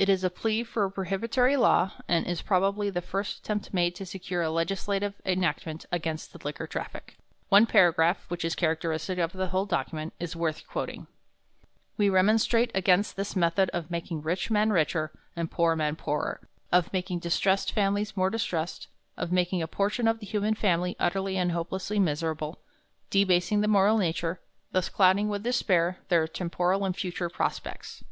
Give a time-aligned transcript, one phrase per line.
[0.00, 3.94] It is a plea for a prohibitory law, and is, probably, the first attempt made
[3.94, 7.16] to secure a legislative enactment against the liquor traffic.
[7.50, 11.06] One paragraph, which is characteristic of the whole document, is worth quoting:
[11.96, 16.40] "We remonstrate against this method of making rich men richer and poor men poorer;
[16.72, 21.36] of making distressed families more distressed; of making a portion of the human family utterly
[21.38, 22.58] and hopelessly miserable,
[23.08, 28.02] debasing the moral nature, and thus clouding with despair their temporal and future prospects."